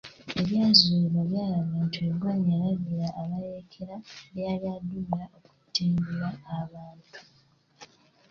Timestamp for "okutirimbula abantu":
5.37-7.19